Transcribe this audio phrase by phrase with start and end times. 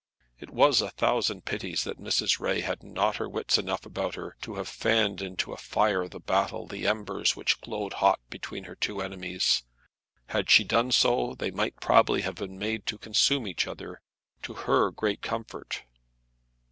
[0.39, 2.39] It was a thousand pities that Mrs.
[2.39, 6.25] Ray had not her wits enough about her to have fanned into a fire of
[6.25, 9.61] battle the embers which glowed hot between her two enemies.
[10.29, 14.01] Had she done so they might probably have been made to consume each other,
[14.41, 15.83] to her great comfort.